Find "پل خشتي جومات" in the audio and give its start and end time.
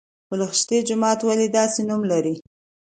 0.27-1.19